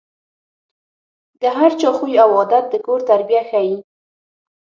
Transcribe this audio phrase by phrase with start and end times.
[1.41, 3.75] د هر چا خوی او عادت د کور تربیه ښيي.